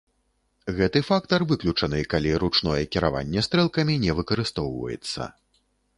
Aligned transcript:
Гэты 0.79 1.01
фактар 1.09 1.43
выключаны, 1.51 1.99
калі 2.13 2.33
ручное 2.43 2.79
кіраванне 2.95 3.45
стрэлкамі 3.49 3.99
не 4.07 4.11
выкарыстоўваецца. 4.21 5.33